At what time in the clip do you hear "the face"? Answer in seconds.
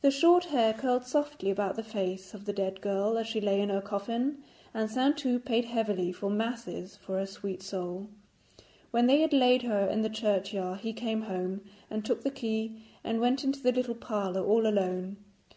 1.74-2.34